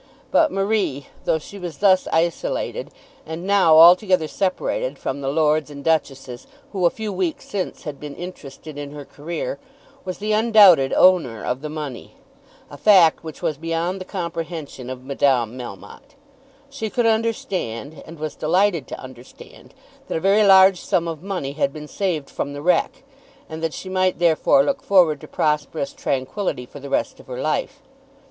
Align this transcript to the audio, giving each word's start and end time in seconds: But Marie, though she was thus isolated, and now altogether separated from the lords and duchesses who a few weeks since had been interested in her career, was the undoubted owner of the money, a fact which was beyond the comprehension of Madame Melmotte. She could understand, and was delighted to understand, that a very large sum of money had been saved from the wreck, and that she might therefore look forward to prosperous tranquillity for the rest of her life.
But 0.31 0.51
Marie, 0.51 1.05
though 1.25 1.37
she 1.37 1.59
was 1.59 1.77
thus 1.77 2.07
isolated, 2.11 2.89
and 3.23 3.45
now 3.45 3.77
altogether 3.77 4.27
separated 4.27 4.97
from 4.97 5.21
the 5.21 5.27
lords 5.29 5.69
and 5.69 5.83
duchesses 5.83 6.47
who 6.71 6.87
a 6.87 6.89
few 6.89 7.13
weeks 7.13 7.47
since 7.47 7.83
had 7.83 7.99
been 7.99 8.15
interested 8.15 8.79
in 8.79 8.93
her 8.93 9.05
career, 9.05 9.59
was 10.03 10.17
the 10.17 10.31
undoubted 10.31 10.91
owner 10.93 11.45
of 11.45 11.61
the 11.61 11.69
money, 11.69 12.15
a 12.71 12.77
fact 12.77 13.23
which 13.23 13.43
was 13.43 13.59
beyond 13.59 14.01
the 14.01 14.05
comprehension 14.05 14.89
of 14.89 15.03
Madame 15.03 15.55
Melmotte. 15.55 16.15
She 16.67 16.89
could 16.89 17.05
understand, 17.05 18.01
and 18.03 18.17
was 18.17 18.33
delighted 18.33 18.87
to 18.87 18.99
understand, 18.99 19.71
that 20.07 20.17
a 20.17 20.19
very 20.19 20.41
large 20.43 20.79
sum 20.81 21.07
of 21.07 21.21
money 21.21 21.51
had 21.51 21.71
been 21.71 21.87
saved 21.87 22.27
from 22.27 22.53
the 22.53 22.63
wreck, 22.63 23.03
and 23.47 23.61
that 23.61 23.75
she 23.75 23.87
might 23.87 24.17
therefore 24.17 24.63
look 24.63 24.81
forward 24.81 25.21
to 25.21 25.27
prosperous 25.27 25.93
tranquillity 25.93 26.65
for 26.65 26.79
the 26.79 26.89
rest 26.89 27.19
of 27.19 27.27
her 27.27 27.39
life. 27.39 27.83